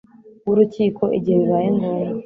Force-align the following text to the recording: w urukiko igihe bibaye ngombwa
w 0.45 0.47
urukiko 0.51 1.03
igihe 1.17 1.37
bibaye 1.43 1.67
ngombwa 1.75 2.13